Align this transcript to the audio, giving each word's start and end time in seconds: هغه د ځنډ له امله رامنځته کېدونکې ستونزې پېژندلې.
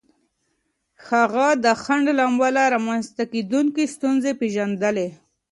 هغه 1.07 1.47
د 1.63 1.65
ځنډ 1.83 2.05
له 2.17 2.23
امله 2.31 2.63
رامنځته 2.75 3.23
کېدونکې 3.33 3.91
ستونزې 3.95 4.31
پېژندلې. 4.39 5.07